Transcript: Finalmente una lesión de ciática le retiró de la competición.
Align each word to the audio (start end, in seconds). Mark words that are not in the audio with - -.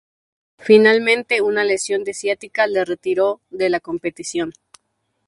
Finalmente 0.57 1.43
una 1.43 1.63
lesión 1.63 2.03
de 2.03 2.15
ciática 2.15 2.65
le 2.65 2.83
retiró 2.85 3.39
de 3.51 3.69
la 3.69 3.79
competición. 3.79 4.51